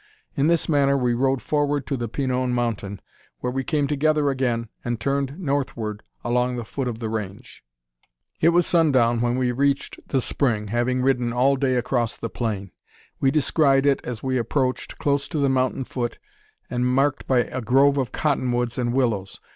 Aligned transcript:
In 0.35 0.47
this 0.47 0.67
manner 0.67 0.97
we 0.97 1.13
rode 1.13 1.43
forward 1.43 1.85
to 1.85 1.95
the 1.95 2.07
Pinon 2.07 2.53
mountain, 2.55 3.01
where 3.37 3.51
we 3.53 3.63
came 3.63 3.85
together 3.85 4.31
again, 4.31 4.67
and 4.83 4.99
turned 4.99 5.37
northward 5.37 6.01
along 6.23 6.55
the 6.55 6.65
foot 6.65 6.87
of 6.87 6.97
the 6.97 7.07
range. 7.07 7.63
It 8.39 8.49
was 8.49 8.65
sundown 8.65 9.21
when 9.21 9.37
we 9.37 9.51
reached 9.51 9.99
the 10.07 10.19
spring, 10.19 10.69
having 10.69 11.03
ridden 11.03 11.31
all 11.31 11.55
day 11.55 11.75
across 11.75 12.17
the 12.17 12.31
plain. 12.31 12.71
We 13.19 13.29
descried 13.29 13.85
it, 13.85 14.01
as 14.03 14.23
we 14.23 14.39
approached, 14.39 14.97
close 14.97 15.27
in 15.27 15.31
to 15.33 15.37
the 15.37 15.49
mountain 15.49 15.83
foot, 15.83 16.17
and 16.67 16.83
marked 16.87 17.27
by 17.27 17.43
a 17.43 17.61
grove 17.61 17.99
of 17.99 18.11
cotton 18.11 18.51
woods 18.51 18.79
and 18.79 18.93
willows. 18.95 19.39